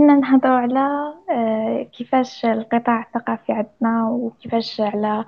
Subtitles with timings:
[0.00, 5.24] كنا نهضروا على آه، كيفاش القطاع الثقافي عندنا وكيفاش على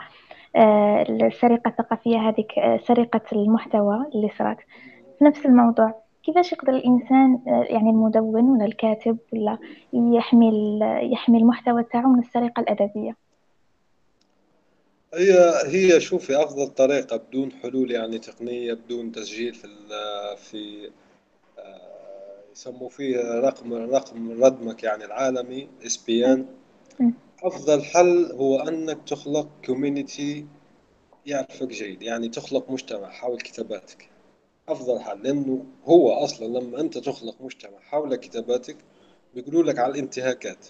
[0.57, 4.59] آه، السرقة الثقافية هذيك آه، سرقة المحتوى اللي صارت
[5.19, 9.59] في نفس الموضوع كيفاش يقدر الإنسان يعني المدون ولا الكاتب ولا
[9.93, 10.79] يحمي
[11.13, 13.17] يحمي المحتوى تاعو من السرقة الأدبية؟
[15.15, 19.69] هي هي شوفي أفضل طريقة بدون حلول يعني تقنية بدون تسجيل في
[20.37, 20.91] في
[22.53, 26.47] يسموا فيه رقم رقم ردمك يعني العالمي ISBN
[27.43, 30.47] أفضل حل هو أنك تخلق community
[31.27, 34.09] يعرفك جيد يعني تخلق مجتمع حول كتاباتك.
[34.69, 38.77] أفضل حل لأنه هو أصلا لما أنت تخلق مجتمع حول كتاباتك
[39.35, 40.67] بيقولوا لك على الانتهاكات.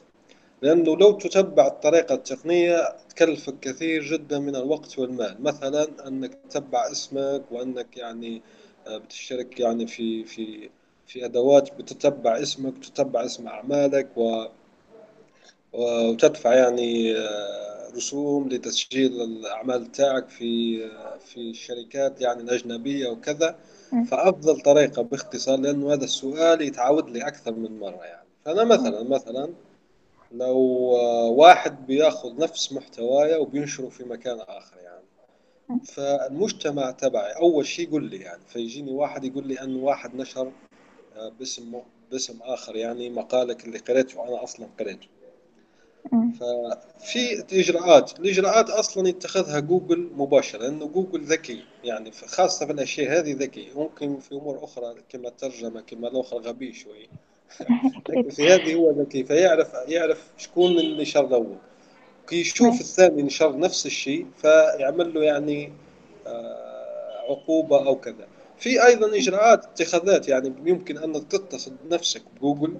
[0.62, 5.42] لأنه لو تتبع الطريقة التقنية تكلفك كثير جدا من الوقت والمال.
[5.42, 8.42] مثلا أنك تتبع اسمك وأنك يعني
[8.86, 10.70] آه، بتشترك يعني في في
[11.06, 14.44] في أدوات بتتبع اسمك تتبع اسم أعمالك و
[15.72, 23.56] وتدفع يعني آه، رسوم لتسجيل الأعمال تاعك في آه، في الشركات يعني الاجنبيه وكذا.
[24.10, 28.26] فأفضل طريقة باختصار لأنه هذا السؤال يتعاود لي أكثر من مرة يعني.
[28.44, 29.52] فأنا مثلا مثلا
[30.32, 35.02] لو آه، واحد بيأخذ نفس محتواي وبينشره في مكان آخر يعني.
[35.84, 40.52] فالمجتمع تبعي أول شيء يقول لي يعني فيجيني واحد يقول لي انه واحد نشر
[41.38, 45.08] باسم باسم آخر يعني مقالك اللي قريته وأنا أصلا قريته.
[46.12, 48.20] ففي إجراءات.
[48.20, 53.68] الإجراءات أصلا يتخذها جوجل مباشرة لأنه جوجل ذكي يعني خاصة في الأشياء هذه ذكي.
[53.76, 57.08] ممكن في أمور أخرى كما الترجمة كما الاخرى غبي شوي.
[58.08, 61.56] لكن في هذه هو ذكي فيعرف يعرف شكون اللي شر الأول.
[62.28, 65.72] كي يشوف الثاني نشر نفس الشيء فيعمل له يعني
[66.26, 68.26] آه، عقوبة أو كذا.
[68.62, 72.76] في أيضا إجراءات اتخاذات يعني يمكن انك تتصل بنفسك بجوجل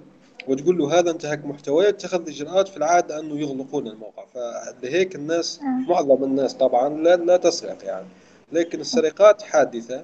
[0.47, 4.25] وتقول له هذا انتهك محتوى يتخذ إجراءات في العادة أنه يغلقون الموقع.
[4.25, 5.89] فلهيك الناس آه.
[5.91, 8.07] معظم الناس طبعا لا, لا تسرق يعني.
[8.51, 10.03] لكن السرقات حادثة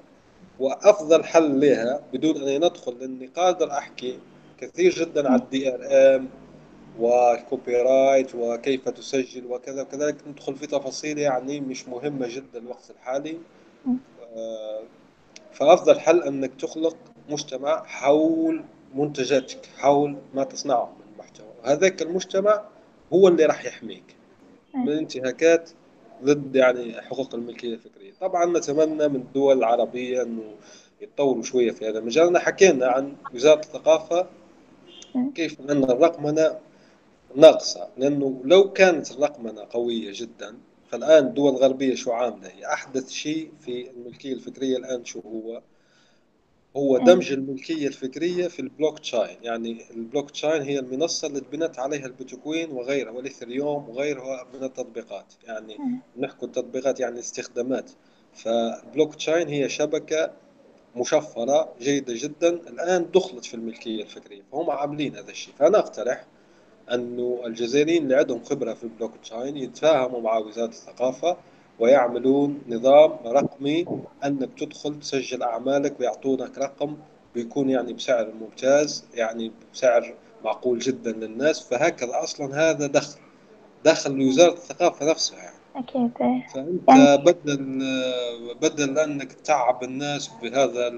[0.60, 4.20] وأفضل حل لها بدون أن ندخل لاني قادر أحكي
[4.58, 11.60] كثير جدا على ال DRM وال copyright وكيف تسجل وكذا وكذلك ندخل في تفاصيل يعني
[11.60, 13.38] مش مهمة جدا الوقت الحالي.
[15.54, 16.98] فأفضل حل أنك تخلق
[17.30, 18.64] مجتمع حول
[18.96, 22.64] منتجاتك حول ما تصنعه من محتوى هذاك المجتمع
[23.14, 24.16] هو اللي راح يحميك
[24.76, 25.70] من انتهاكات
[26.24, 28.12] ضد يعني حقوق الملكية الفكرية.
[28.22, 30.44] طبعا نتمنى من الدول العربية إنه
[31.02, 32.26] يتطوروا شوية في هذا المجال.
[32.26, 34.28] إحنا حكينا عن وزارة الثقافة
[35.36, 36.60] كيف أن الرقمنة
[37.36, 40.58] ناقصة لأنه لو كانت الرقمنة قوية جدا
[40.90, 45.62] فالآن الدول الغربيه شو عاملة؟ هي أحدث شيء في الملكية الفكرية الآن شو هو؟
[46.78, 49.38] هو دمج الملكية الفكرية في البلوك تشاين.
[49.42, 55.34] يعني البلوك تشاين هي المنصة اللي تبنت عليها البيتكوين وغيرها والاثريوم وغيرها من التطبيقات.
[55.48, 55.78] يعني
[56.18, 57.92] نحكي التطبيقات يعني استخدامات.
[58.34, 60.32] فالبلوك تشاين هي شبكة
[60.96, 65.54] مشفرة جيدة جدا الآن دخلت في الملكية الفكرية فهم عاملين هذا الشيء.
[65.60, 66.26] فأنا أقترح
[66.94, 71.38] أنه الجزائريين اللي عندهم خبرة في البلوك تشاين يتفاهموا مع وزارة الثقافة
[71.80, 73.86] ويعملون نظام رقمي
[74.26, 76.98] أنك تدخل تسجل أعمالك ويعطونك رقم
[77.36, 80.14] بيكون يعني بسعر ممتاز يعني بسعر
[80.44, 83.20] معقول جدا للناس فهكذا أصلا هذا دخل
[83.86, 85.60] دخل لوزاره الثقافة نفسها يعني.
[85.76, 86.12] أكيد
[86.54, 87.58] فأنت يعني بدل
[88.62, 90.94] بدل أنك تتعب الناس بهذا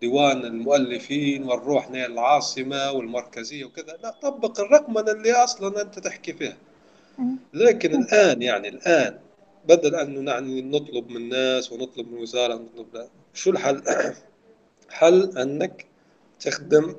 [0.00, 3.98] ديوان المؤلفين ونروح العاصمة والمركزية وكذا.
[4.02, 6.56] لا طبق الرقمنه اللي أصلا أنت تحكي فيها.
[7.54, 9.18] لكن الآن يعني الآن
[9.68, 13.82] بدل أن يعني نطلب من الناس ونطلب من الوزارة نطلب شو الحل؟
[14.90, 15.86] حل أنك
[16.40, 16.94] تخدم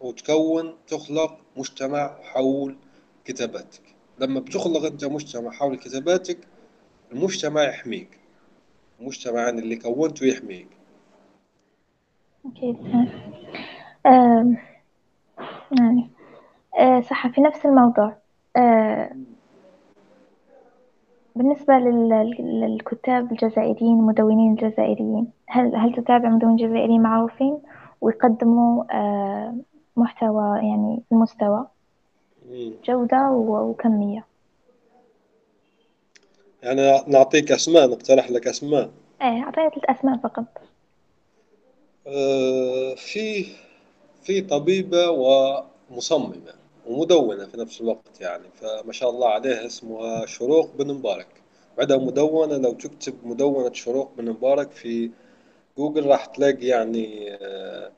[0.00, 2.76] وتكون تخلق مجتمع حول
[3.24, 3.82] كتاباتك.
[4.18, 6.38] لما بتخلق أنت مجتمع حول كتاباتك
[7.12, 8.18] المجتمع يحميك.
[9.00, 10.77] المجتمع يعني اللي كونته يحميك.
[12.46, 12.76] أكيد
[15.78, 16.10] يعني
[16.78, 18.16] آه، صح في نفس الموضوع.
[18.56, 19.10] آه،
[21.36, 27.58] بالنسبة للكتاب الجزائريين المدونين الجزائريين هل هل تتابع مدونين جزائريين معروفين
[28.00, 29.54] ويقدموا آه،
[29.96, 31.66] محتوى يعني المستوى؟
[32.84, 34.24] جودة وكمية.
[36.62, 38.90] يعني نعطيك أسماء نقترح لك أسماء.
[39.22, 40.44] إيه أعطيني ثلاث أسماء فقط.
[42.96, 43.46] في
[44.22, 46.54] في طبيبة ومصممة
[46.86, 51.26] ومدونة في نفس الوقت يعني فما شاء الله عليها اسمها شروق بن مبارك.
[51.78, 55.10] بعدها مدونة لو تكتب مدونة شروق بن مبارك في
[55.78, 57.92] جوجل راح تلاقي يعني آه،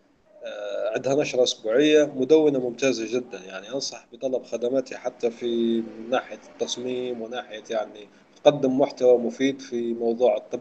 [0.44, 3.70] آه، عندها نشرة أسبوعية مدونة ممتازة جدا يعني.
[3.70, 8.08] أنصح بطلب خدماتها حتى في من ناحية التصميم وناحية يعني
[8.44, 10.60] تقدم محتوى مفيد في موضوع الطب.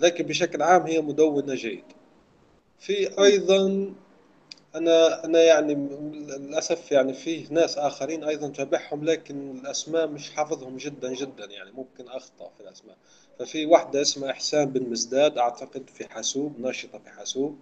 [0.00, 1.84] لكن بشكل عام هي مدونة جيد
[2.80, 3.92] في أيضا
[4.74, 11.14] أنا أنا يعني للأسف يعني فيه ناس آخرين أيضا تابعهم لكن الأسماء مش حافظهم جدا
[11.14, 12.96] جدا يعني ممكن أخطأ في الأسماء.
[13.38, 17.58] ففي واحدة اسمها إحسان بن مزداد أعتقد في حاسوب ناشطة في حاسوب.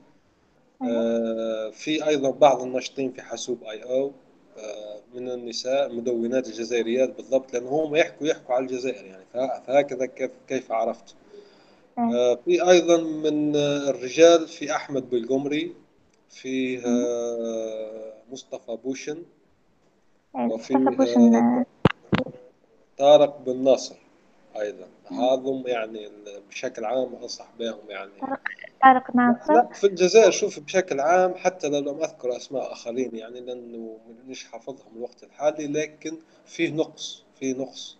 [0.82, 4.12] آه في أيضا بعض الناشطين في حاسوب أي أو
[4.58, 9.24] آه من النساء مدونات الجزائريات بالضبط لأن هم يحكوا يحكوا على الجزائر يعني.
[9.66, 11.14] فهكذا كيف كيف عرفت.
[11.98, 15.74] آه في أيضا من الرجال في أحمد بالقمري
[16.30, 16.78] في
[18.32, 19.22] مصطفى بوشن
[20.34, 20.74] وفي
[22.98, 23.96] طارق بن ناصر
[24.56, 24.86] أيضا.
[25.10, 26.08] هذم يعني
[26.50, 28.10] بشكل عام أنصح بهم يعني.
[28.82, 33.40] طارق ناصر؟ لا في الجزائر شوف بشكل عام حتى لو لم أذكر أسماء آخرين يعني
[33.40, 33.98] لأنه
[34.28, 36.16] مش حافظهم الوقت الحالي لكن
[36.46, 37.97] فيه نقص فيه نقص.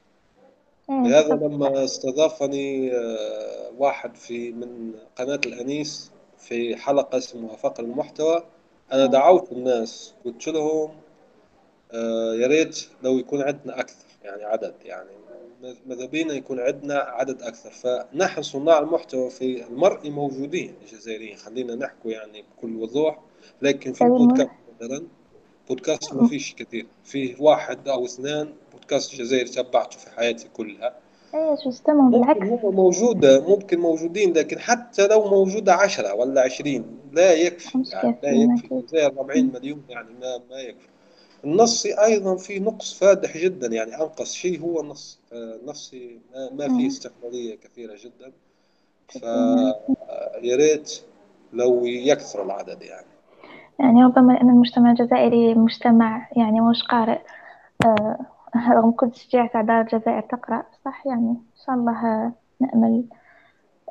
[0.90, 2.92] لهذا لما استضافني
[3.78, 8.44] واحد في من قناة الأنيس في حلقة اسمها فقر المحتوى
[8.92, 10.90] أنا دعوت الناس قلت لهم
[11.92, 15.10] آه يا ريت لو يكون عندنا أكثر يعني عدد يعني
[15.86, 22.10] ماذا بينا يكون عندنا عدد أكثر؟ فنحن صناع المحتوى في المرئي موجودين الجزائريين خلينا نحكوا
[22.10, 23.20] يعني بكل وضوح
[23.62, 24.50] لكن في بودكاست
[24.80, 25.06] مثلا.
[25.68, 30.96] بودكاست ما فيش كثير فيه واحد أو اثنان بودكاست جزائري تبعته في حياتي كلها.
[31.34, 32.64] إيش استمعوا بالعكس.
[32.64, 37.84] موجودة ممكن موجودين لكن حتى لو موجودة عشرة ولا عشرين لا يكفي.
[37.92, 38.82] يعني لا يكفي.
[38.88, 40.88] زي 40 مليون يعني ما ما يكفي.
[41.44, 46.86] النصي أيضا في نقص فادح جدا يعني أنقص شيء هو النص النصي ما, ما فيه
[46.86, 48.32] استقلالية كثيرة جدا.
[49.08, 51.00] فيا ريت
[51.52, 53.06] لو يكثر العدد يعني.
[53.78, 57.18] يعني ربما أن المجتمع الجزائري مجتمع يعني مش قارئ.
[57.86, 58.18] آه
[58.56, 63.04] رغم كل تشجيع أعداد الجزائر تقرأ صح؟ يعني إن شاء الله نأمل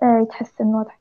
[0.03, 0.91] يتحسن الوضع.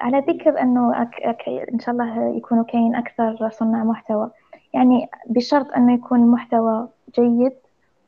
[0.00, 4.30] على ذكر أنه أك أك إن شاء الله يكونوا كاين أكثر صناع محتوى.
[4.74, 6.88] يعني بشرط أنه يكون المحتوى
[7.18, 7.52] جيد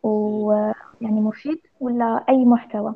[0.03, 2.95] ويعني مفيد ولا أي محتوى؟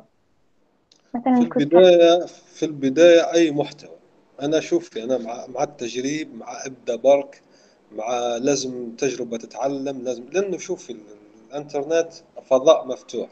[1.13, 4.02] مثلا في البداية في البداية أي محتوى.
[4.41, 7.41] أنا شوفي أنا مع مع التجريب مع إبدا برك
[7.91, 10.91] مع لازم تجربة تتعلم لازم لأنه شوف
[11.51, 12.13] الإنترنت
[12.49, 13.29] فضاء مفتوح.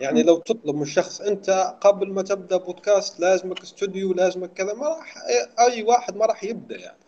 [0.00, 4.88] يعني لو تطلب من شخص أنت قبل ما تبدأ بودكاست لازمك استوديو لازمك كذا ما
[4.88, 5.14] راح
[5.58, 6.98] أي واحد ما راح يبدأ يعني.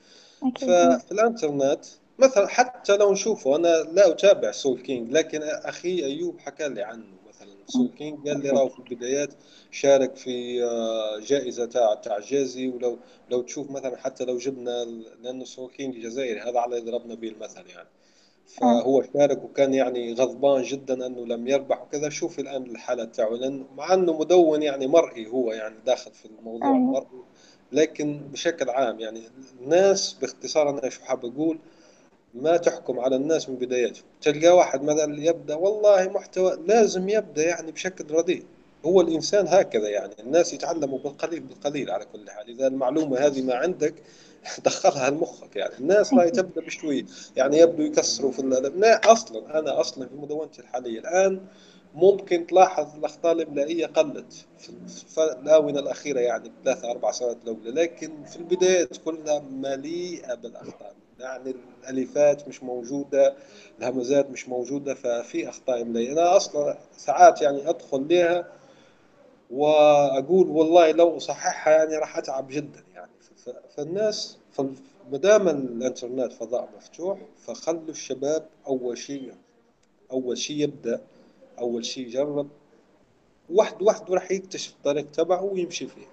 [0.55, 1.85] ففي الإنترنت
[2.19, 7.05] مثلا حتى لو نشوفه أنا لا أتابع سول كينج لكن أخي أيوب حكى لي عنه.
[7.69, 9.35] مثلا سول كينج قال لي راهو في البدايات
[9.71, 10.61] شارك في
[11.27, 12.99] جائزة تاع تاع جازي ولو
[13.31, 14.85] لو تشوف مثلا حتى لو جبنا
[15.23, 17.89] لأنه سول كينج جزائري هذا على ضربنا به المثل يعني.
[18.47, 22.09] فهو شارك وكان يعني غضبان جدا أنه لم يربح وكذا.
[22.09, 26.71] شوف الآن الحالة تاعه لأنه مع أنه مدون يعني مرئي هو يعني داخل في الموضوع
[26.71, 27.25] المرئي
[27.73, 29.23] لكن بشكل عام يعني
[29.61, 31.59] الناس باختصار أنا شو حاب أقول
[32.35, 37.73] ما تحكم على الناس من بداياتهم تلقى واحد مثلا يبدأ والله محتوى لازم يبدأ يعني
[37.73, 38.45] بشكل رديء.
[38.87, 42.49] هو الإنسان هكذا يعني الناس يتعلموا بالقليل بالقليل على كل حال.
[42.51, 43.95] إذا المعلومة هذه ما عندك
[44.65, 45.75] دخلها لمخك يعني.
[45.79, 50.99] الناس راهي تبدأ بشوي يعني يبدو يكسروا في لا أصلا أنا أصلا في مدونتي الحالية
[50.99, 51.41] الآن
[51.95, 54.47] ممكن تلاحظ الأخطاء الاملائيه قلت
[55.07, 57.71] في الآونة الأخيرة يعني ثلاثة أربع سنوات الأولى.
[57.71, 60.95] لكن في البدايات كلها مليئة بالأخطاء.
[61.19, 61.55] يعني
[61.89, 63.37] الالفات مش موجودة
[63.79, 68.53] الهمزات مش موجودة ففي أخطاء املائيه أنا أصلا ساعات يعني أدخل لها
[69.51, 73.11] وأقول والله لو أصححها يعني راح أتعب جدا يعني.
[73.77, 74.39] فالناس
[75.13, 79.35] ما دام الإنترنت فضاء مفتوح فخلوا الشباب أول شيء
[80.13, 81.01] أول شيء يبدأ
[81.59, 82.49] أول شيء يجرب
[83.51, 86.07] واحد واحد راح يكتشف الطريق تبعه ويمشي فيه.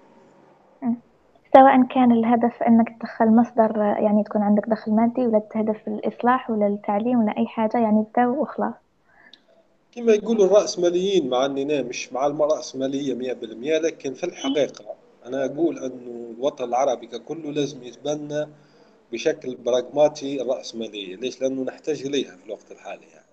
[1.52, 6.66] سواء كان الهدف أنك تدخل مصدر يعني تكون عندك دخل مادي ولا تهدف الاصلاح ولا
[6.66, 8.74] التعليم ولا أي حاجة يعني ابدا وخلاص.
[9.92, 14.84] كما يقولوا الرأسماليين مع اننا مش مع الرأسمالية 100% لكن في الحقيقة
[15.26, 18.46] أنا أقول أنه الوطن العربي ككله لازم يتبنى
[19.12, 23.26] بشكل براغماتي الرأسمالية ليش؟ لأنه نحتاج إليها في الوقت الحالي يعني.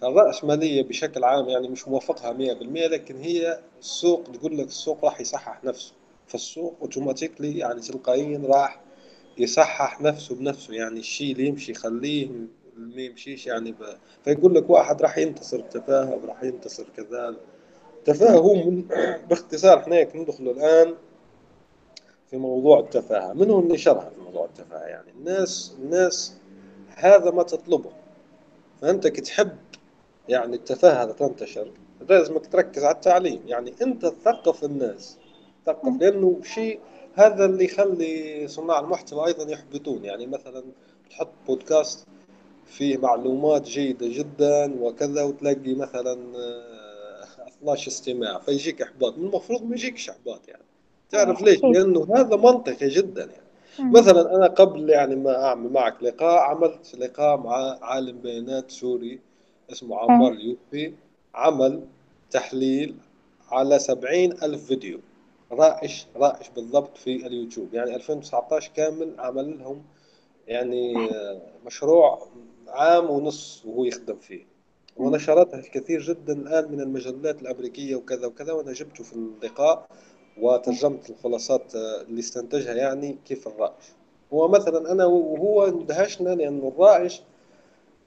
[0.00, 5.64] فالرأسمالية بشكل عام يعني مش موافقها 100% لكن هي السوق تقول لك السوق راح يصحح
[5.64, 5.92] نفسه.
[6.30, 8.80] فالسوق اوتوماتيكلي يعني تلقائيا راح
[9.38, 12.28] يصحح نفسه بنفسه يعني الشيء اللي يمشي خليه
[12.76, 13.76] ما يمشيش يعني ب...
[14.24, 17.36] فيقول لك واحد راح ينتصر التفاهه وراح ينتصر كذا.
[17.98, 18.84] التفاهه هو من...
[19.28, 20.94] باختصار إحنا ندخل الآن
[22.30, 26.34] في موضوع التفاهة من هو اللي شرح في موضوع التفاهة يعني الناس الناس
[26.96, 27.90] هذا ما تطلبه.
[28.82, 29.56] فأنت تحب
[30.28, 31.72] يعني التفاهة تنتشر
[32.08, 33.40] لازمك تركز على التعليم.
[33.46, 35.18] يعني أنت تثقف الناس.
[35.72, 36.80] تثقف لأنه شيء
[37.14, 40.04] هذا اللي يخلي صناع المحتوى أيضا يحبطون.
[40.04, 40.62] يعني مثلا
[41.10, 42.06] تحط بودكاست
[42.66, 46.18] فيه معلومات جيدة جدا وكذا وتلاقي مثلا
[47.48, 49.18] 12 آه، استماع فيجيك إحباط.
[49.18, 50.62] من المفروض ما يجيكش إحباط يعني.
[51.10, 53.50] تعرف ليش؟ لأنه هذا منطقي جدا يعني.
[53.90, 59.18] مثلا أنا قبل يعني ما أعمل معك لقاء عملت لقاء مع عالم بيانات سوري
[59.72, 60.94] اسمه عمار اليوبي
[61.34, 61.80] عمل
[62.30, 62.94] تحليل
[63.50, 65.00] على سبعين ألف فيديو.
[65.52, 67.74] رائش رائش بالضبط في اليوتيوب.
[67.74, 69.82] يعني 2019 كامل عمل لهم
[70.46, 71.08] يعني
[71.66, 72.28] مشروع
[72.68, 74.46] عام ونص وهو يخدم فيه.
[74.96, 79.86] ونشرتها الكثير جدا الآن من المجلات الأمريكية وكذا وكذا وأنا جبته في اللقاء
[80.40, 83.84] وترجمت الخلاصات اللي استنتجها يعني كيف الرائش.
[84.32, 87.22] هو مثلا أنا وهو اندهشنا لأنه الرائش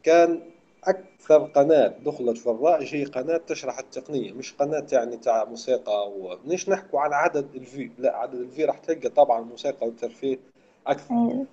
[0.04, 0.42] كان
[0.88, 6.70] أكثر قناة دخلت في الرائج هي قناة تشرح التقنية مش قناة يعني تاع موسيقى ومنيش
[6.70, 10.40] نحكوا على عدد الفي لا عدد الفي راح تلقى طبعا الموسيقى والترفيه
[10.88, 11.13] أكثر.
[11.16, 11.46] أيوة.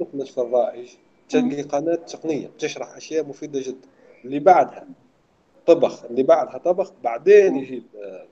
[0.00, 0.88] دخلت في الرائج
[1.28, 3.88] تلقي قناة تقنية بتشرح أشياء مفيدة جدا.
[4.24, 4.86] اللي بعدها
[5.66, 7.84] طبخ اللي بعدها طبخ بعدين يجيب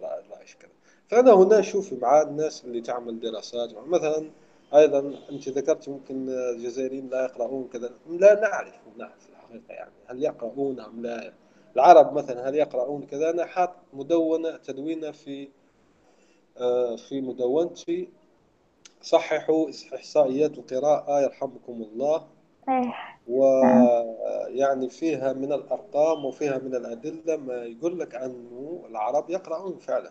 [0.02, 0.70] الرائج كذا.
[1.08, 4.30] فأنا هنا أشوف مع الناس اللي تعمل دراسات مثلا
[4.74, 9.28] أيضا أنت ذكرت ممكن الجزائريين لا يقرؤون كذا لا نعرف نعرف.
[9.50, 9.90] الحقيقة يعني.
[10.06, 11.32] هل يقرؤون أم لا؟
[11.76, 15.48] العرب مثلا هل يقرؤون كذا؟ أنا حاط مدونة تدوينة في
[16.60, 18.08] آه، في مدونتي
[19.02, 22.26] صححوا إحصائيات القراءة يرحمكم الله.
[23.28, 30.10] ويعني فيها من الأرقام وفيها من الأدلة ما يقول لك أنه العرب يقرؤون فعلا.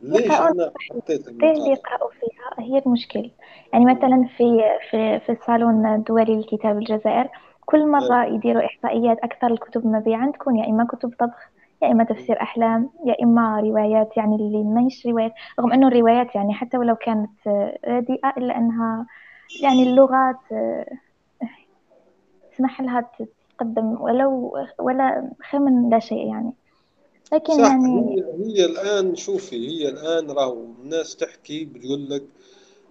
[0.00, 1.28] ليش أنا حطيت
[1.68, 3.30] يقرأوا فيها؟ هي المشكل
[3.72, 7.28] يعني مثلا في في في الصالون الدولي لكتاب الجزائر
[7.66, 11.50] كل مرة يديروا إحصائيات أكثر الكتب مبيعا تكون يا إما كتب طبخ
[11.82, 16.54] يا إما تفسير أحلام يا إما روايات يعني اللي ماهيش روايات رغم أنه الروايات يعني
[16.54, 17.30] حتى ولو كانت
[17.88, 19.06] رديئة إلا أنها
[19.62, 20.36] يعني اللغات
[22.52, 23.10] تسمح لها
[23.58, 26.52] تقدم ولو ولا خير من لا شيء يعني.
[27.32, 32.22] لكن صح يعني هي, هي الآن شوفي هي الآن راهو الناس تحكي بتقول لك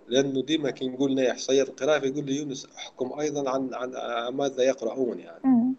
[0.07, 4.63] لأنه ديما كي نقول لنا احصائيات القراءه يقول لي يونس احكم أيضا عن عن ماذا
[4.63, 5.75] يقرؤون يعني.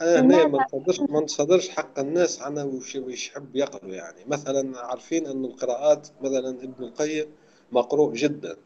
[0.00, 4.18] أنا هنا ما نصدرش ما نصدرش حق الناس عن وش يحب يقرأوا يعني.
[4.26, 7.26] مثلا عارفين انه القراءات مثلا ابن القيم
[7.72, 8.56] مقروء جدا.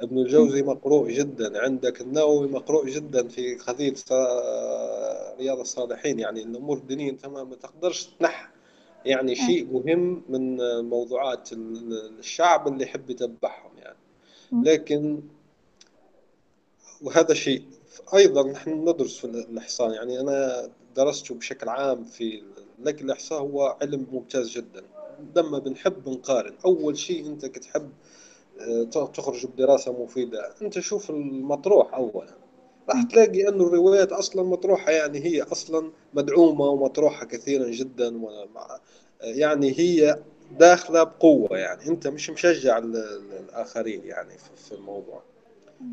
[0.00, 1.62] ابن الجوزي مقروء جدا.
[1.62, 3.94] عندك النووي مقروء جدا في قضية
[5.38, 6.42] رياض الصالحين يعني.
[6.42, 8.50] الأمور الدينية أنت ما تقدرش تنح
[9.04, 13.96] يعني شيء مهم من موضوعات الشعب اللي يحب يتبعهم يعني.
[14.62, 15.20] لكن
[17.02, 17.62] وهذا شيء.
[18.14, 19.92] أيضا نحن ندرس في الإحصاء.
[19.92, 22.42] يعني أنا درسته بشكل عام في
[22.78, 24.82] لكن الإحصاء هو علم ممتاز جدا.
[25.36, 27.90] لما بنحب نقارن أول شيء أنت تحب
[28.60, 32.34] آه، تخرج بدراسة مفيدة أنت شوف المطروح اولا.
[32.88, 38.20] راح تلاقي انه الروايات أصلا مطروحة يعني هي أصلا مدعومة ومطروحة كثيرا جدا
[39.20, 40.18] يعني هي
[40.50, 41.88] داخلة بقوة يعني.
[41.88, 45.22] انت مش مشجع الآخرين يعني في الموضوع.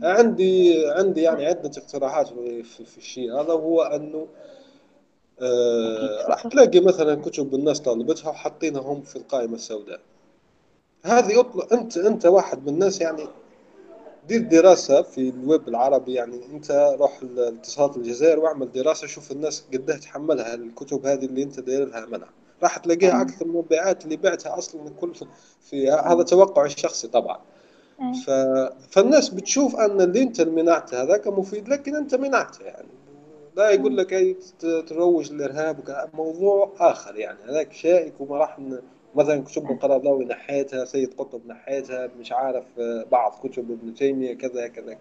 [0.03, 2.27] عندي عندي يعني عدة اقتراحات
[2.63, 4.27] في, الشيء هذا وهو أنه
[5.41, 9.99] آه راح تلاقي مثلا كتب الناس طالبتها وحاطينها هم في القائمة السوداء.
[11.03, 13.27] هذه اطلق انت أنت واحد من الناس يعني
[14.27, 16.45] دير دراسة في الويب العربي يعني.
[16.53, 21.85] أنت روح الاتصالات الجزائر واعمل دراسة شوف الناس قدها تحملها الكتب هذه اللي أنت داير
[21.85, 22.27] لها منع
[22.63, 25.13] راح تلاقيها أكثر من المبيعات اللي بعتها أصلا كل
[25.61, 27.39] في هذا توقع الشخصي طبعا.
[28.25, 28.29] ف...
[28.89, 32.87] فالناس بتشوف أن اللي انت منعته هذاك مفيد لكن أنت منعته يعني.
[33.57, 34.37] لا يقول لك أي
[34.87, 37.37] تروج للإرهاب موضوع آخر يعني.
[37.49, 38.57] هذاك شائك وما راح
[39.15, 42.65] مثلا كتب القرضاوي نحيتها سيد قطب نحيتها مش عارف
[43.11, 44.97] بعض كتب ابن تيمية كذا كذا.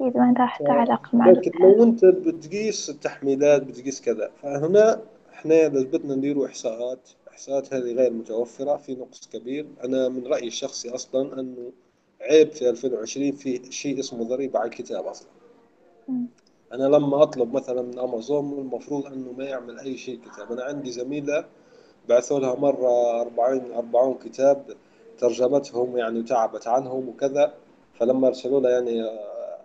[0.00, 4.30] أكيد ما راح تعلق مع لكن لو أنت بتقيس التحميلات بتقيس كذا.
[4.42, 5.00] فهنا
[5.38, 9.66] إحنا لازمتنا نديروا إحصاءات الاحصاءات هذه غير متوفرة في نقص كبير.
[9.84, 11.72] أنا من رأيي الشخصي أصلا أنه
[12.20, 15.28] عيب في 2020 في شيء اسمه ضريبة على الكتاب أصلا.
[16.72, 20.52] أنا لما أطلب مثلا من أمازون المفروض أنه ما يعمل أي شيء كتاب.
[20.52, 21.44] أنا عندي زميلة
[22.08, 24.64] بعثوا لها مرة 40 40 كتاب
[25.18, 27.54] ترجمتهم يعني تعبت عنهم وكذا.
[27.94, 29.02] فلما أرسلوا لها يعني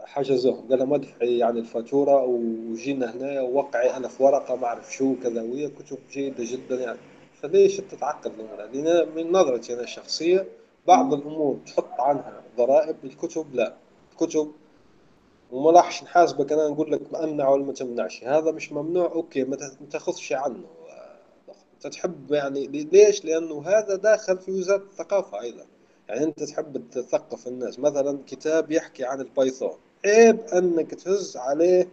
[0.05, 5.15] حجزوهم قال لهم ادفعي يعني الفاتورة وجينا هنا ووقعي أنا في ورقة ما أعرف شو
[5.24, 7.00] كذا وهي كتب جيدة جدا يعني.
[7.41, 10.48] فليش تتعقد الأمور هذه من نظرتي أنا الشخصية
[10.88, 13.74] بعض الأمور تحط عنها ضرائب الكتب لا.
[14.12, 14.51] الكتب
[15.51, 18.24] وما راحش نحاسبك أنا نقول لك امنع ولا ما تمنعش.
[18.24, 19.57] هذا مش ممنوع okay ما
[19.91, 20.65] تاخذش عنه.
[21.74, 25.65] أنت تحب يعني ليش؟ لأنه هذا داخل في وزارة الثقافة أيضا.
[26.10, 27.79] يعني أنت تحب تثقف الناس.
[27.79, 29.77] مثلا كتاب يحكي عن البايثون.
[30.05, 31.88] عيب أنك تهز عليه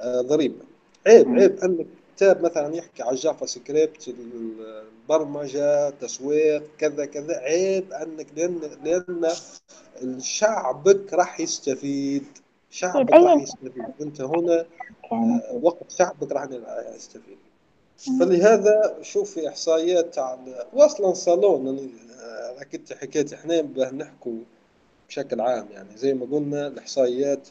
[0.00, 0.64] آه، ضريبة.
[1.06, 7.36] عيب عيب أنك كتاب مثلا يحكي على ال JavaScript البرمجة تسويق كذا كذا.
[7.36, 12.24] عيب أنك لأن لأن شعبك راح يستفيد.
[12.70, 13.84] شعبك طيب، راح يستفيد.
[14.00, 14.66] أنت هنا
[15.12, 16.48] آه، وقت شعبك راح
[16.96, 17.38] يستفيد.
[18.20, 21.90] فلهذا شوف في إحصائيات على واصلا صالون يعني
[22.60, 23.62] أكيد حكيت إحنا
[23.92, 24.38] نحكوا
[25.08, 25.96] بشكل عام يعني.
[25.96, 27.48] زي ما قلنا الإحصائيات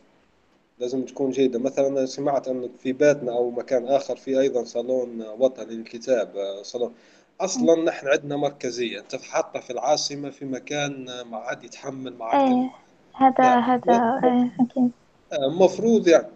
[0.79, 1.59] لازم تكون جيدة.
[1.59, 6.93] مثلا سمعت أن في بيتنا أو مكان آخر في أيضا صالون وطني للكتاب آه، صالون.
[7.41, 8.99] أصلا نحن عندنا مركزية.
[8.99, 12.69] أنت حاطة في العاصمة في مكان ما عاد يتحمل معك إيه
[13.15, 14.91] هذا هذا إيه أكيد.
[15.33, 16.27] المفروض يعني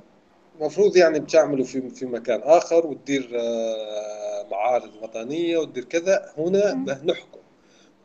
[0.60, 6.26] المفروض يعني بتعملوا في في مكان آخر وتدير آه، معارض وطنية وتدير كذا.
[6.38, 6.74] هنا
[7.06, 7.37] نحكم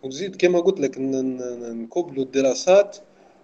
[0.03, 2.97] ونزيد كما قلت لك نكبلوا الدراسات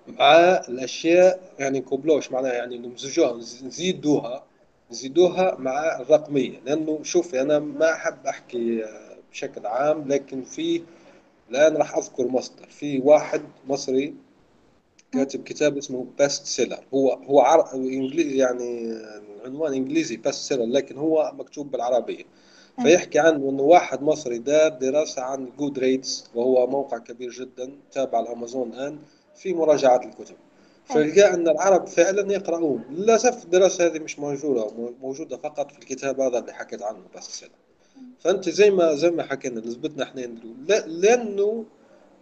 [0.09, 0.35] مع
[0.69, 4.45] الأشياء يعني نكبلوش معناها يعني نمزجوها نزيدوها
[4.91, 6.61] نزيدوها مع الرقمية.
[6.67, 8.85] لأنه شوفي أنا ما أحب أحكي
[9.33, 10.83] بشكل عام لكن في
[11.51, 12.67] الآن راح أذكر مصدر.
[12.69, 14.15] في واحد مصري
[15.13, 17.75] كاتب كتاب اسمه Best Seller هو هو عر...
[17.75, 18.93] انجليزي يعني
[19.37, 22.25] العنوان إنجليزي Best Seller لكن هو مكتوب بالعربية.
[22.83, 28.73] فيحكي عن إنه واحد مصري دار دراسة عن Goodreads وهو موقع كبير جدا تابع لامازون
[28.73, 28.99] الآن
[29.37, 30.35] في مراجعه الكتب.
[30.85, 32.85] فلقى إن العرب فعلا يقرؤون.
[32.91, 34.67] للأسف الدراسة هذه مش موجودة
[35.03, 37.53] موجودة فقط في الكتاب هذا اللي حكيت عنه Best Seller
[38.19, 40.21] فأنت زي ما زي ما حكينا نسبتنا إحنا
[40.87, 41.65] لأنه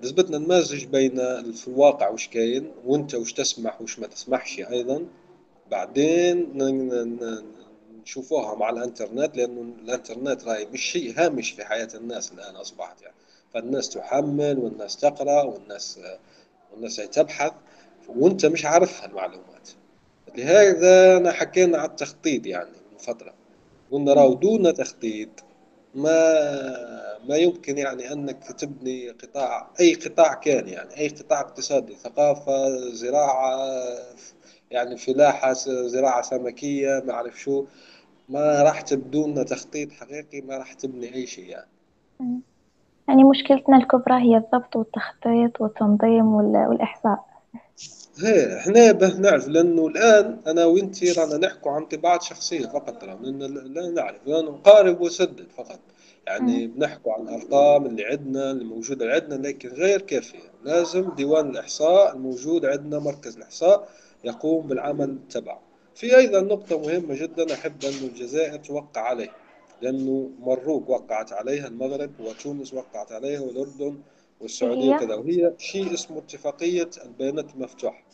[0.02, 1.16] نسبتنا نمازج بين
[1.52, 5.06] في الواقع وش كاين وأنت وش تسمح وش ما تسمحش أيضا.
[5.70, 6.50] بعدين
[8.06, 13.14] نشوفوها مع الانترنت لأنه الانترنت راهي مش شيء هامش في حياة الناس الآن أصبحت يعني.
[13.54, 16.00] فالناس تحمل والناس تقرأ والناس
[16.72, 17.52] والناس تبحث
[18.08, 19.68] وأنت مش عارف المعلومات.
[20.36, 23.34] لهذا أنا حكينا على التخطيط يعني من فترة.
[23.90, 25.28] قلنا راهو دون تخطيط
[25.94, 32.78] ما ما يمكن يعني أنك تبني قطاع أي قطاع كان يعني أي قطاع اقتصادي ثقافة
[32.92, 33.68] زراعة
[34.70, 35.52] يعني فلاحة
[35.86, 37.64] زراعة سمكية ما أعرف شو.
[38.28, 41.70] ما راح تبدون تخطيط حقيقي ما راح تبني أي شيء يعني.
[43.08, 47.24] يعني مشكلتنا الكبرى هي الضبط والتخطيط والتنظيم والإحصاء.
[48.18, 53.18] هي إحنا به نعرف لأنه الآن أنا وانتي رانا نحكوا عن طباعات شخصية فقط ترى
[53.22, 55.78] لا نعرف لأنه نقارب وسدد فقط.
[56.26, 60.50] يعني بنحكوا عن الأرقام اللي عندنا اللي موجودة عندنا لكن غير كافية.
[60.64, 63.88] لازم ديوان الإحصاء الموجود عندنا مركز الإحصاء
[64.24, 65.65] يقوم بالعمل تبعه.
[65.96, 69.32] في أيضا نقطة مهمة جدا أحب أن الجزائر توقع عليه
[69.82, 73.98] لأنه مروك وقعت عليها المغرب وتونس وقعت عليها والأردن
[74.40, 78.04] والسعودية وكذا وهي شيء اسمه اتفاقية البيانات المفتوحه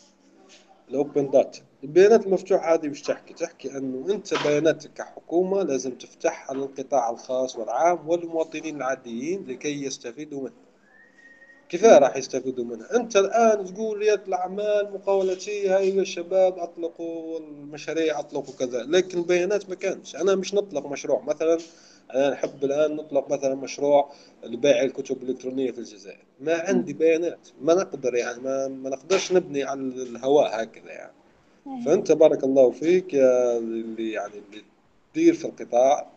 [0.91, 6.57] ال open data البيانات المفتوحة هذه مش تحكي؟ تحكي أنه أنت بياناتك كحكومة لازم تفتحها
[6.57, 10.62] للقطاع الخاص والعام والمواطنين العاديين لكي يستفيدوا منها
[11.73, 18.55] كيف راح يستفيدوا منها؟ أنت الآن تقول رياده الأعمال مقاولتيه هاي الشباب أطلقوا المشاريع أطلقوا
[18.59, 21.59] كذا لكن البيانات ما كانش أنا مش نطلق مشروع مثلا
[22.15, 24.13] أنا نحب الآن نطلق مثلا مشروع
[24.45, 26.25] لبيع الكتب الإلكترونية في الجزائر.
[26.41, 31.13] ما عندي بيانات ما نقدر يعني ما, ما نقدرش نبني على الهواء هكذا يعني.
[31.87, 34.65] فأنت بارك الله فيك يا اللي يعني اللي
[35.13, 36.11] تدير في القطاع.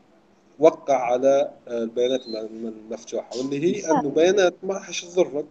[0.59, 5.45] وقع على البيانات المفتوحه واللي هي إنه بيانات ما راحش تضرك.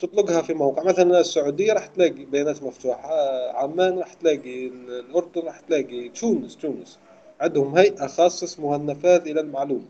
[0.00, 6.08] تطلقها في موقع مثلا السعودية راح تلاقي بيانات مفتوحة عمان راح تلاقي الأردن راح تلاقي
[6.08, 6.98] تونس تونس.
[7.40, 9.84] عندهم هيئة خاصة اسمها النفاذ إلى المعلومة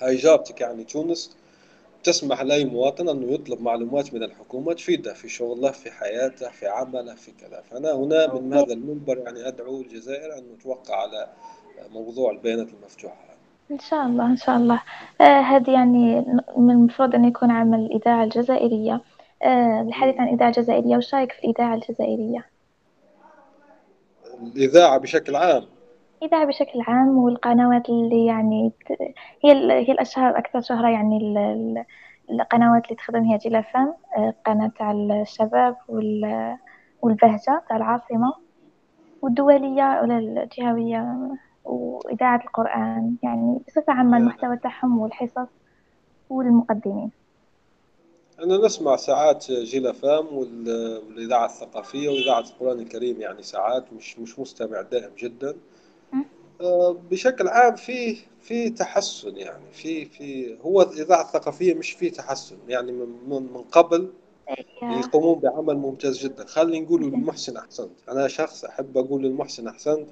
[0.00, 1.36] هاي جابتك يعني تونس
[2.04, 7.14] تسمح لأي مواطن أنه يطلب معلومات من الحكومة تفيده في شغله في حياته في عمله
[7.14, 7.62] في كذا.
[7.70, 11.28] فأنا هنا من هذا المنبر يعني أدعو الجزائر أن توقع على
[11.90, 13.29] موضوع البيانات المفتوحة.
[13.70, 14.82] إن شاء الله إن شاء الله.
[15.20, 16.24] آه يعني
[16.56, 19.00] من المفروض أن يكون عمل الإذاعة الجزائرية.
[19.42, 22.46] آه الحديث عن الإذاعة الجزائرية وش رأيك في الإذاعة الجزائرية؟
[24.42, 25.62] الإذاعة بشكل عام.
[26.22, 28.72] إذاعة بشكل عام والقنوات اللي يعني
[29.44, 31.18] هي هي الأشهر أكثر شهرة يعني
[32.30, 35.76] القنوات اللي تخدم هي جيل فام آه، قناة تاع الشباب
[37.02, 38.34] والبهجة تاع العاصمة.
[39.22, 41.16] والدولية ولا الجهوية؟
[41.64, 45.48] وإذاعة القرآن يعني بصفة عامة المحتوى تاعهم والحصص
[46.30, 47.10] والمقدمين.
[48.42, 54.38] أنا نسمع ساعات جيل أفام وال- والإذاعة الثقافية وإذاعة القرآن الكريم يعني ساعات مش مش
[54.38, 55.56] مستمع دائم جدا.
[56.60, 62.56] آه، بشكل عام في في تحسن يعني في في هو الإذاعة الثقافية مش في تحسن
[62.68, 64.10] يعني من من قبل
[64.82, 66.44] يا يقومون بعمل ممتاز جدا.
[66.46, 67.90] خلينا نقول للمحسن أحسنت.
[68.08, 70.06] أنا شخص أحب أقول للمحسن أحسنت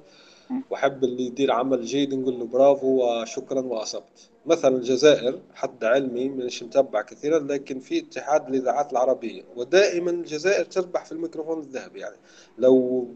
[0.49, 0.63] مم.
[0.69, 4.29] وأحب اللي يدير عمل جيد نقول له برافو وشكرا وأصبت.
[4.45, 11.05] مثلا الجزائر حد علمي مش متبع كثيرا لكن في اتحاد الإذاعات العربية ودائما الجزائر تربح
[11.05, 11.99] في الميكروفون الذهبي.
[11.99, 12.15] يعني
[12.57, 13.07] لو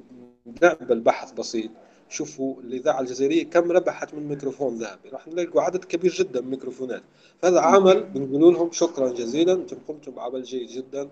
[0.62, 1.72] نعمل بحث بسيط
[2.10, 5.10] شوفوا الإذاعة الجزائرية كم ربحت من ميكروفون ذهبي.
[5.10, 7.02] راح نلاقوا عدد كبير جدا من الميكروفونات
[7.41, 9.54] فهذا عمل بنقول لهم شكرا جزيلا.
[9.54, 11.10] أنتم قمتم بعمل جيد جدا.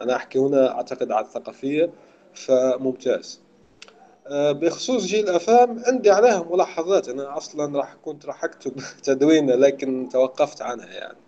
[0.00, 1.90] أنا أحكي هنا أعتقد على الثقافية
[2.34, 3.40] فممتاز.
[4.30, 7.08] بخصوص جيل أفام عندي عليها ملاحظات.
[7.08, 8.72] أنا أصلا راح كنت راح أكتب
[9.04, 11.18] تدوينة لكن توقفت عنها يعني.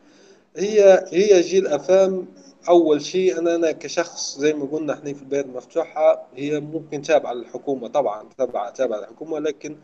[0.57, 2.27] هي هي جيل أفام.
[2.69, 7.33] أول شيء أنا أنا كشخص زي ما قلنا إحنا في البلاد المفتوحة هي ممكن تابعة
[7.33, 7.89] للحكومة.
[7.89, 9.77] طبعا تابعة تابعة للحكومة لكن.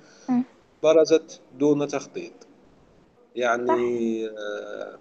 [0.82, 2.32] برزت دون تخطيط.
[3.36, 4.98] يعني آه،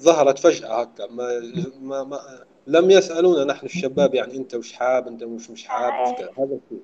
[0.00, 1.40] ظهرت فجأة هكا ما,
[1.80, 5.92] ما, ما لم يسألونا نحن الشباب يعني أنت وش حاب أنت مش مش حاب.
[5.92, 6.82] آه، هذا الشيء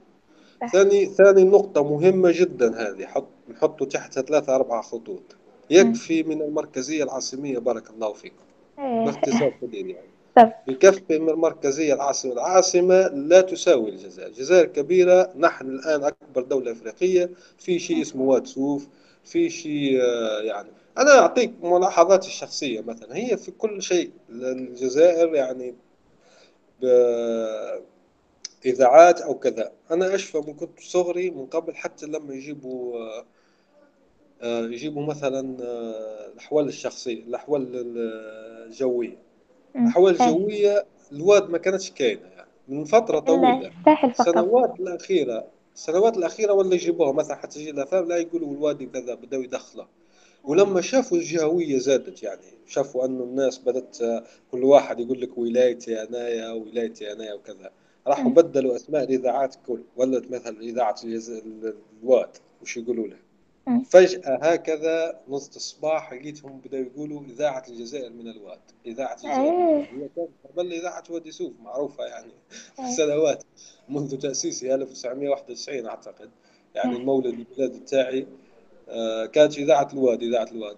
[0.73, 5.23] ثاني ثاني نقطة مهمة جدا هذه حط نحطه تحتها ثلاثة أربعة خطوط.
[5.71, 8.45] يكفي من المركزية العاصمية بارك الله فيكم.
[8.79, 9.05] إيه.
[9.05, 10.11] باختصار شديد يعني.
[10.37, 10.53] طب.
[10.67, 14.29] بكفي من المركزية العاصمة العاصمة لا تساوي الجزائر.
[14.29, 17.31] الجزائر كبيرة نحن الآن أكبر دولة أفريقية.
[17.59, 18.89] في شيء اسمه واتسوف.
[19.25, 20.69] في شيء آه، يعني
[21.01, 23.17] أنا أعطيك ملاحظاتي الشخصية مثلا.
[23.17, 25.75] هي في كل شيء الجزائر يعني
[28.65, 29.73] بإذاعات أو كذا.
[29.91, 32.99] أنا أشفى من كنت صغري من قبل حتى لما يجيبوا
[34.43, 37.69] آه، يجيبوا مثلا آه، الأحوال الشخصية الأحوال
[38.67, 39.17] الجوية.
[39.77, 40.23] الأحوال.
[40.23, 42.51] الجوية الواد ما كانتش كاينة يعني.
[42.69, 43.73] من فترة طويلة.
[44.21, 49.43] السنوات الأخيرة السنوات الأخيرة ولا يجيبوها مثلا حتى تجي الأفلام لا يقولوا الوادي كذا بدأوا
[49.43, 49.87] يدخله
[50.45, 56.03] ولما شافوا الجهوية زادت يعني شافوا أنه الناس بدأت آه، كل واحد يقول لك ولايتي
[56.03, 57.71] أنايا ولايتي أنايا وكذا
[58.07, 58.31] راحوا.
[58.31, 61.43] بدلوا أسماء الإذاعات كل ولت مثلا الجز...
[62.03, 63.17] الواد وش يقولوا له.
[63.91, 69.41] فجأة هكذا نص الصباح لقيتهم بدأوا يقولوا إذاعة الجزائر من الواد إذاعة الجزائر.
[69.41, 69.83] إيه.
[69.83, 72.33] هي كانت قبل إذاعة وادي يوسف معروفة يعني
[72.79, 72.91] إيه.
[72.97, 73.45] سنوات
[73.89, 76.31] منذ تأسيسها 1991 أعتقد
[76.75, 78.27] يعني المولد البلاد تاعي
[79.33, 80.77] كانت إذاعة الواد إذاعة الواد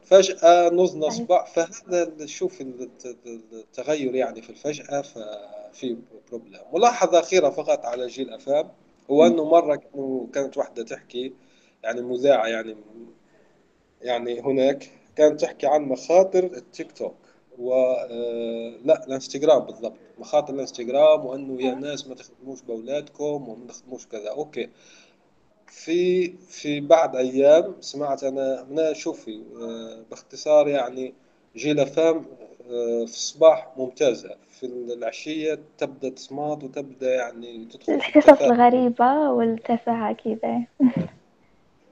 [0.74, 1.24] نزنا صحيح.
[1.24, 3.16] صباح فهذا ال- شوف الت-
[3.52, 5.96] التغير يعني في الفجأة ففي
[6.30, 8.68] بروبلم ملاحظة أخيرة فقط على جيل أفام
[9.10, 11.32] هو مرة كانوا كانت واحدة تحكي
[11.84, 12.76] يعني مذيعة يعني
[14.02, 17.14] يعني هناك كانت تحكي عن مخاطر التيك توك
[17.58, 19.96] و آه، لا الانستغرام بالضبط.
[20.18, 24.28] مخاطر الانستغرام وإنه يا ناس ما تخدموش بأولادكم وما تخدموش كذا.
[24.30, 24.68] okay.
[25.72, 31.14] في في بعد أيام سمعت أنا أنا شوفي آه، باختصار يعني
[31.56, 32.16] جيل FM
[32.70, 34.36] آه، في الصباح ممتازة.
[34.60, 40.62] في العشية تبدأ تصمات وتبدأ يعني تدخل القصص التفاهة الغريبة والتفاهة كذا.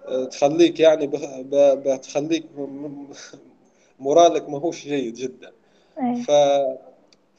[0.08, 2.46] آه، تخليك يعني ب- بتخليك
[4.00, 5.52] moral ك ماهوش جيد جدا.
[5.98, 6.22] إيه.
[6.22, 6.30] ف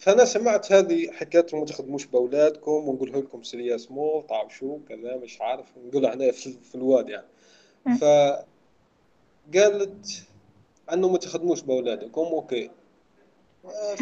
[0.02, 5.42] فأنا سمعت هذه حكايتهم ما تخدموش باولادكم ونقول لكم سيرياس مو طعم شو كذا مش
[5.42, 7.28] عارف نقول عنها في, في الواد يعني.
[7.86, 7.98] مم.
[9.48, 10.24] فقالت
[10.94, 12.72] أنه ما تخدموش باولادكم أوكي.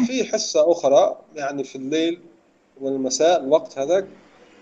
[0.06, 2.20] في حصة أخرى يعني في الليل
[2.80, 4.06] والمساء الوقت هذاك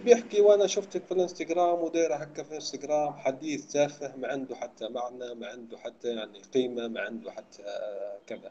[0.04, 5.34] بيحكي وأنا شفتك في الانستغرام ودايرة هكا في الانستغرام حديث تافه ما عنده حتى معنى
[5.34, 7.62] ما عنده حتى يعني قيمة ما عنده حتى
[8.26, 8.50] كذا.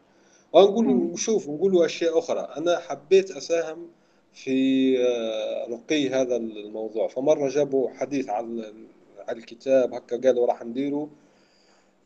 [0.54, 1.12] ونقول مم.
[1.12, 2.40] وشوف نقولوا أشياء أخرى.
[2.58, 3.88] أنا حبيت أساهم
[4.34, 7.08] في آه، رقي هذا الموضوع.
[7.08, 8.74] فمرة جابوا حديث على
[9.30, 11.08] الكتاب هكا قالوا راح نديروا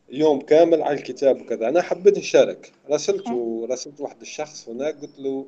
[0.10, 1.70] يوم كامل على الكتاب وكذا.
[1.70, 2.72] أنا حبيت نشارك.
[2.90, 5.46] راسلته راسلت واحد الشخص هناك قلت له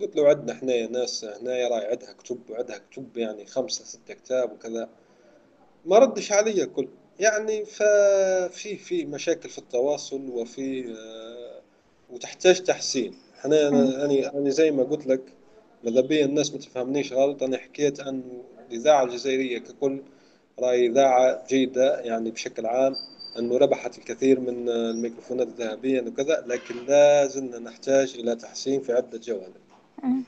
[0.00, 4.52] قلت له عندنا حنايا ناس هنايا راي عندها كتب وعندها كتب يعني خمسة ستة كتاب
[4.52, 4.88] وكذا.
[5.86, 6.88] ما ردش علي كل
[7.20, 11.53] يعني ففي في مشاكل في التواصل وفي آه،
[12.14, 13.14] وتحتاج تحسين.
[13.44, 13.76] أنا مم.
[13.76, 15.20] أنا أنا زي ما قلت لك
[15.84, 17.42] بيا الناس ما تفهمنيش غلط.
[17.42, 18.22] أنا حكيت عن
[18.70, 20.02] الإذاعة الجزائرية ككل
[20.60, 22.94] رأي إذاعة جيدة يعني بشكل عام
[23.38, 29.18] أنه ربحت الكثير من الميكروفونات الذهبية وكذا لكن لا زلنا نحتاج إلى تحسين في عدة
[29.18, 29.54] جوانب.
[30.02, 30.22] مم.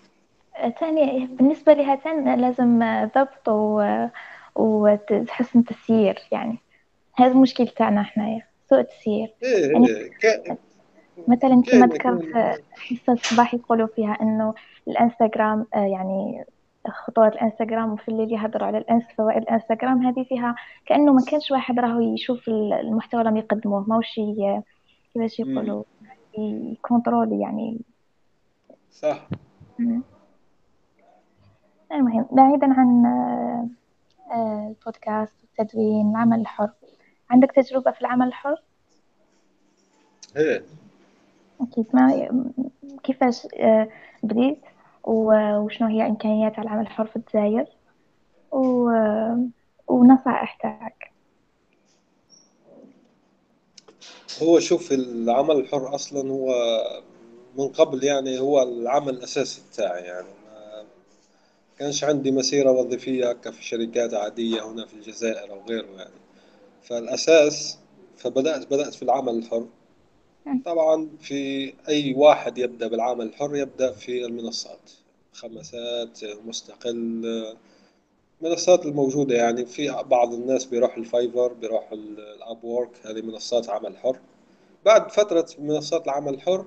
[0.81, 2.79] تاني بالنسبة لهاتين لازم
[3.17, 4.07] ضبط و...
[4.57, 6.59] وتحسن تسيير يعني.
[7.15, 10.59] هذا المشكل تاعنا حنايا سوء التسيير إيه يعني ك-
[11.29, 12.25] مثلا كما ذكرت
[12.73, 14.55] حصة الصباح يقولوا فيها إنه
[14.89, 16.45] الإنستغرام آه، يعني
[16.89, 20.55] خطورة الإنستغرام وفي الليل يهضروا على الانس فوائد الإنستغرام هذه فيها
[20.87, 24.61] كأنه ما كانش واحد راهو يشوف المحتوى اللي يقدموه ماوش ي-
[25.15, 25.41] كيفاش.
[25.41, 25.83] يقولوا
[26.39, 27.81] يكونترولي يعني
[28.91, 29.29] صح
[29.79, 30.03] مم.
[31.93, 33.69] المهم بعيدا عن آه،
[34.33, 36.71] آه، البودكاست والتدوين العمل الحر
[37.31, 38.63] عندك تجربة في العمل الحر؟
[40.37, 40.63] هي
[41.73, 42.29] أكيد ما
[43.05, 43.89] كيفاش آه،
[44.23, 44.59] بديت
[45.05, 47.67] وشنو هي إمكانيات العمل الحر في الجزائر.
[49.89, 51.13] ونصائح تاعك
[54.43, 56.53] هو شوف العمل الحر أصلا هو
[57.59, 60.29] من قبل يعني هو العمل الأساسي بتاعي يعني.
[61.79, 66.15] كانش عندي مسيرة وظيفية كفي شركات عادية هنا في الجزائر أو غيره يعني.
[66.83, 67.79] فالأساس
[68.17, 69.67] فبدأت بدأت في العمل الحر.
[70.65, 74.91] طبعا في أي واحد يبدأ بالعمل الحر يبدأ في المنصات.
[75.33, 77.25] خمسات مستقل
[78.43, 79.67] المنصات الموجودة يعني.
[79.67, 84.19] في بعض الناس بيروح ال Fiverr بيروح ال Upwork هذه منصات عمل حر.
[84.85, 86.67] بعد فترة منصات العمل الحر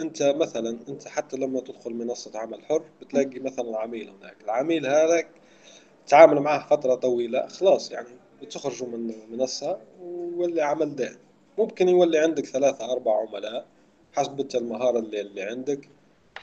[0.00, 4.36] أنت مثلا أنت حتى لما تدخل منصة عمل حر بتلاقي مثلا عميل هناك.
[4.44, 5.24] العميل هذا
[6.06, 8.08] تعامل معه فترة طويلة خلاص يعني
[8.42, 11.18] بتخرجوا من المنصة ويولي عمل دائم
[11.58, 13.66] ممكن يولي عندك ثلاثة أربع عملاء
[14.12, 15.88] حسب المهارة اللي, اللي عندك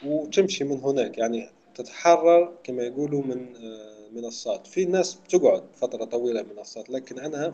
[0.06, 1.18] وتمشي من هناك.
[1.18, 7.54] يعني تتحرر كما يقولوا من آه، منصات في ناس بتقعد فترة طويلة منصات لكن أنا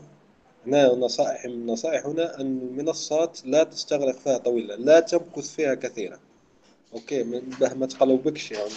[0.68, 6.20] هنا نصائح من النصائح هنا أن المنصات لا تستغرق فيها طويلة لا تمكث فيها كثيرا.
[6.94, 7.24] أوكي
[7.76, 8.70] ما تقلبكش يعني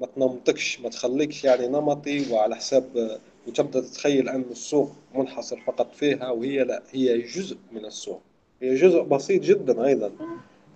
[0.00, 3.18] ما تنمطكش ما تخليكش يعني نمطي وعلى حساب
[3.48, 8.20] وتبدأ تتخيل أن السوق منحصر فقط فيها وهي لا هي جزء من السوق.
[8.62, 10.10] هي جزء بسيط جدا أيضا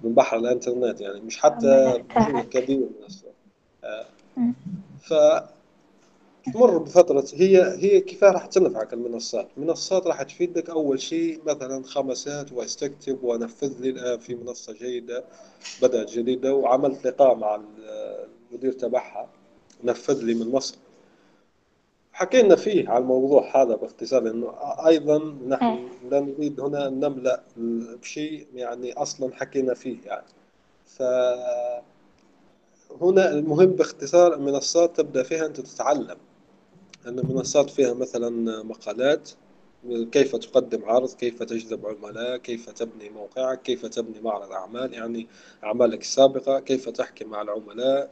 [0.05, 3.35] من بحر الإنترنت يعني مش حتى جزء كبير من السوق.
[4.37, 4.55] مم.
[5.03, 12.53] فتمر بفترة هي هي كيف راح تنفعك المنصات؟ المنصات راح تفيدك أول شيء مثلا خمسات
[12.53, 15.25] واستكتب ونفذ لي الآن في منصة جيدة
[15.83, 17.61] بدأت جديدة وعملت لقاء مع
[18.51, 19.29] المدير تبعها
[19.85, 20.77] نفذ لي من مصر.
[22.23, 24.55] حكينا فيه على الموضوع هذا باختصار لأنه
[24.87, 25.49] أيضا إيه.
[25.49, 27.43] نحن لا نريد هنا أن نملأ
[28.03, 30.27] بشيء يعني أصلا حكينا فيه يعني.
[30.87, 31.83] فهنا
[33.33, 36.17] المهم باختصار المنصات تبدأ فيها أنت تتعلم.
[37.07, 39.31] أن المنصات فيها مثلا مقالات
[40.13, 45.27] كيف تقدم عرض كيف تجذب عملاء كيف تبني موقعك كيف تبني معرض أعمال يعني
[45.65, 48.11] أعمالك السابقة كيف تحكي مع العملاء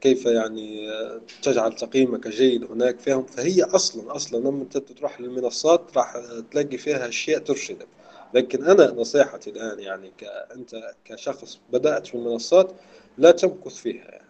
[0.00, 5.96] كيف يعني آه، تجعل تقييمك جيد هناك فيهم فهي أصلا أصلا لما أنت تروح للمنصات
[5.96, 6.16] راح
[6.50, 7.86] تلاقي فيها أشياء ترشدك.
[8.34, 12.72] لكن أنا نصيحتي الآن يعني كانت كشخص بدأت في المنصات
[13.18, 14.28] لا تمكث فيها يعني.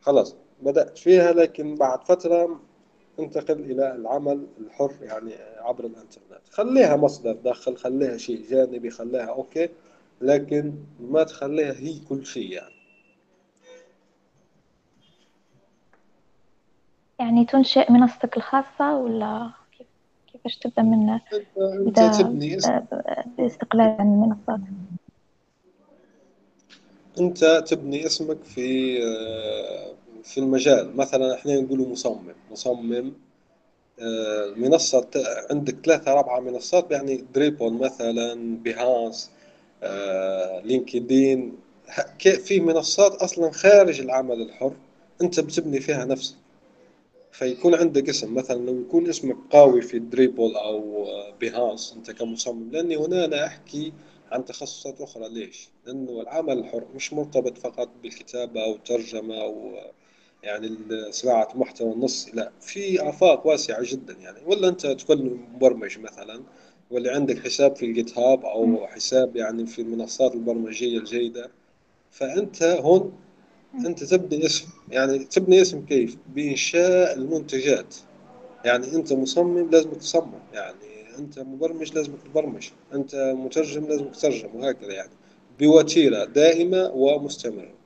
[0.00, 2.60] خلاص بدأت فيها لكن بعد فترة
[3.18, 6.48] انتقل إلى العمل الحر يعني عبر الإنترنت.
[6.50, 9.68] خليها مصدر دخل خليها شيء جانبي خليها أوكي
[10.20, 12.75] لكن ما تخليها هي كل شيء يعني.
[17.20, 19.86] يعني تنشئ منصتك الخاصة ولا كيف
[20.26, 21.20] كيفاش تبدأ من
[21.84, 24.60] تبدأ تبني اسم آه، باستقلال عن المنصات؟
[27.20, 29.92] أنت تبني اسمك في آه،
[30.24, 30.96] في المجال.
[30.96, 32.34] مثلا إحنا نقول مصمم.
[32.52, 33.12] مصمم
[34.00, 39.30] آه، منصة ت- عندك ثلاثة أربعة منصات يعني Dribbble مثلا Behance
[39.82, 41.56] آه، LinkedIn.
[42.44, 44.72] في منصات أصلا خارج العمل الحر
[45.22, 46.34] أنت بتبني فيها نفسك.
[47.38, 51.06] فيكون عندك اسم مثلا لو يكون اسمك قوي في Dribbble أو
[51.40, 53.92] Behance أنت كمصمم لأني هنا أنا أحكي
[54.32, 59.78] عن تخصصات أخرى ليش؟ لأنه العمل الحر مش مرتبط فقط بالكتابة أو الترجمه أو
[60.42, 60.76] يعني
[61.10, 66.42] صناعة محتوى نصي لا في آفاق واسعة جدا يعني ولا أنت تكون مبرمج مثلا
[66.90, 68.44] واللي عندك حساب في ال GitHub.
[68.44, 71.50] أو حساب يعني في المنصات البرمجية الجيدة
[72.10, 73.12] فأنت هون.
[73.86, 77.94] أنت تبني اسم يعني تبني اسم كيف؟ بإنشاء المنتجات.
[78.64, 84.92] يعني أنت مصمم لازم تصمم يعني أنت مبرمج لازم تبرمج أنت مترجم لازم تترجم وهكذا
[84.92, 85.10] يعني.
[85.60, 87.76] بوتيرة دائمة ومستمرة.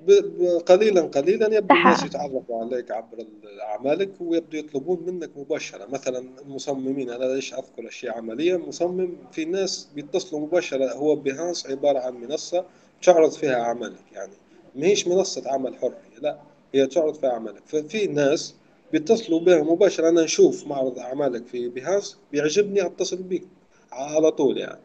[0.00, 5.86] ب- ب- قليلا قليلا يبدو الناس يتعرفوا عليك عبر ال- أعمالك ويبدو يطلبون منك مباشرة.
[5.86, 11.98] مثلا المصممين أنا ليش أذكر أشياء عملية؟ مصمم في ناس بيتصلوا مباشرة هو بيهانس عبارة
[11.98, 12.64] عن منصة
[13.02, 14.32] تعرض فيها أعمالك يعني
[14.74, 16.38] ما هيش منصة عمل حر لا
[16.74, 17.62] هي تعرض فيها أعمالك.
[17.66, 18.54] ففي ناس
[18.92, 23.48] بيتصلوا بها مباشرة أنا نشوف معرض أعمالك في بيهانس بيعجبني أتصل بيك
[23.92, 24.80] على طول يعني.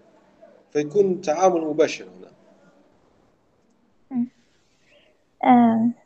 [0.73, 2.31] فيكون تعامل مباشر هنا.
[5.43, 5.98] آه.